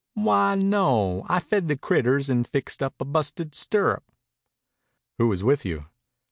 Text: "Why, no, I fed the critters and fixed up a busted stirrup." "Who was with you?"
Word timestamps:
"Why, 0.15 0.55
no, 0.55 1.27
I 1.29 1.39
fed 1.39 1.67
the 1.67 1.77
critters 1.77 2.27
and 2.27 2.47
fixed 2.47 2.81
up 2.81 2.99
a 3.01 3.05
busted 3.05 3.53
stirrup." 3.53 4.11
"Who 5.19 5.27
was 5.27 5.43
with 5.43 5.63
you?" 5.63 5.89